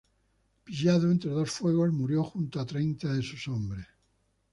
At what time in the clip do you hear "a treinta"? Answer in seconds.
2.59-3.13